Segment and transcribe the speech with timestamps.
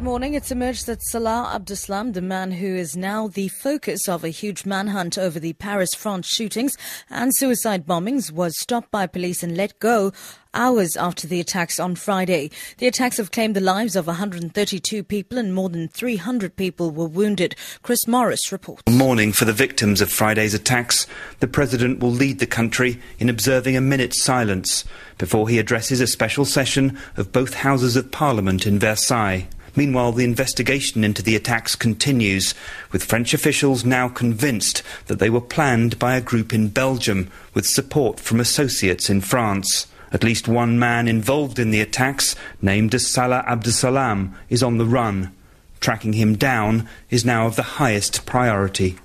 [0.00, 0.32] Good morning.
[0.32, 4.64] It's emerged that Salah Abdeslam, the man who is now the focus of a huge
[4.64, 6.78] manhunt over the Paris, France shootings
[7.10, 10.10] and suicide bombings, was stopped by police and let go
[10.54, 12.50] hours after the attacks on Friday.
[12.78, 17.06] The attacks have claimed the lives of 132 people and more than 300 people were
[17.06, 17.54] wounded.
[17.82, 18.90] Chris Morris reports.
[18.90, 21.06] Mourning for the victims of Friday's attacks,
[21.40, 24.86] the president will lead the country in observing a minute's silence
[25.18, 29.46] before he addresses a special session of both houses of parliament in Versailles.
[29.76, 32.54] Meanwhile, the investigation into the attacks continues,
[32.92, 37.66] with French officials now convinced that they were planned by a group in Belgium with
[37.66, 39.86] support from associates in France.
[40.12, 44.86] At least one man involved in the attacks, named as Salah Abdeslam, is on the
[44.86, 45.32] run.
[45.78, 48.98] Tracking him down is now of the highest priority.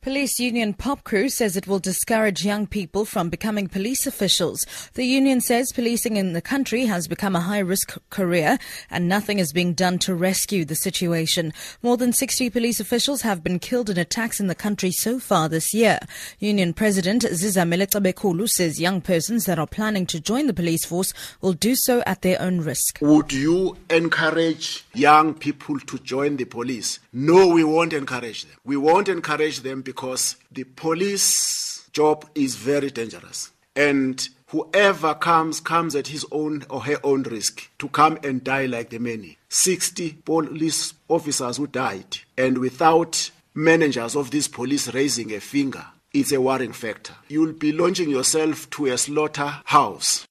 [0.00, 4.64] Police union POPCRU says it will discourage young people from becoming police officials.
[4.94, 8.58] The union says policing in the country has become a high risk career
[8.90, 11.52] and nothing is being done to rescue the situation.
[11.82, 15.48] More than 60 police officials have been killed in attacks in the country so far
[15.48, 15.98] this year.
[16.38, 21.12] Union President Zizamele Cebekhulu says young persons that are planning to join the police force
[21.40, 23.00] will do so at their own risk.
[23.00, 27.00] Would you encourage young people to join the police?
[27.12, 28.56] No, we won't encourage them.
[28.64, 33.52] We won't encourage them because the police job is very dangerous.
[33.74, 38.66] And whoever comes, comes at his own or her own risk to come and die
[38.66, 39.38] like the many.
[39.48, 46.32] 60 police officers who died, and without managers of this police raising a finger, it's
[46.32, 47.14] a worrying factor.
[47.28, 50.27] You'll be launching yourself to a slaughterhouse.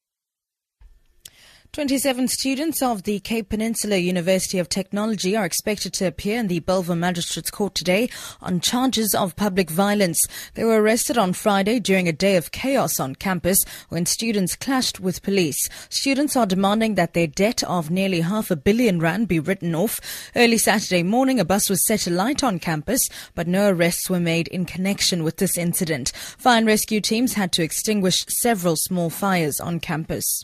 [1.73, 6.59] 27 students of the Cape Peninsula University of Technology are expected to appear in the
[6.61, 8.09] Bellville Magistrates Court today
[8.41, 10.19] on charges of public violence.
[10.55, 14.99] They were arrested on Friday during a day of chaos on campus when students clashed
[14.99, 15.69] with police.
[15.89, 19.99] Students are demanding that their debt of nearly half a billion rand be written off.
[20.35, 24.47] Early Saturday morning, a bus was set alight on campus, but no arrests were made
[24.47, 26.11] in connection with this incident.
[26.37, 30.43] Fire and rescue teams had to extinguish several small fires on campus.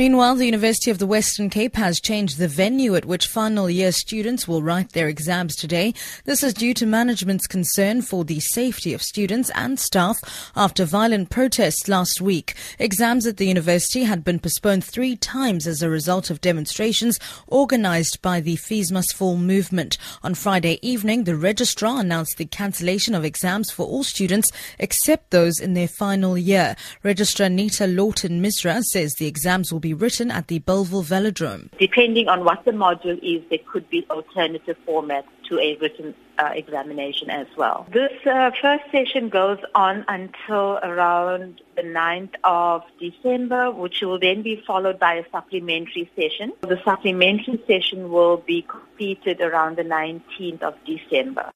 [0.00, 3.92] Meanwhile, the University of the Western Cape has changed the venue at which final year
[3.92, 5.92] students will write their exams today.
[6.24, 10.16] This is due to management's concern for the safety of students and staff
[10.56, 12.54] after violent protests last week.
[12.78, 18.22] Exams at the university had been postponed three times as a result of demonstrations organized
[18.22, 19.98] by the Fees Must Fall movement.
[20.22, 25.60] On Friday evening, the registrar announced the cancellation of exams for all students except those
[25.60, 26.74] in their final year.
[27.02, 31.70] Registrar Nita Lawton Misra says the exams will be written at the Bellville Velodrome.
[31.78, 36.50] Depending on what the module is, there could be alternative formats to a written uh,
[36.54, 37.86] examination as well.
[37.92, 44.42] This uh, first session goes on until around the 9th of December, which will then
[44.42, 46.52] be followed by a supplementary session.
[46.62, 51.50] The supplementary session will be completed around the 19th of December.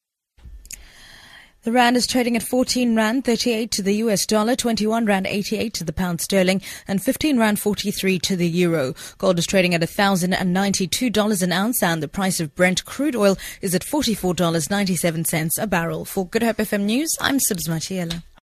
[1.65, 5.73] The rand is trading at 14 rand 38 to the US dollar, 21 rand 88
[5.73, 8.95] to the pound sterling, and 15 rand 43 to the euro.
[9.17, 13.75] Gold is trading at $1,092 an ounce, and the price of Brent crude oil is
[13.75, 16.05] at $44.97 a barrel.
[16.05, 18.23] For Good Hope FM News, I'm Sibs Matiela.